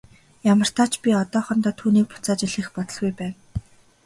[0.53, 3.37] Ямартаа ч би одоохондоо түүнийг буцааж илгээх бодолгүй байна.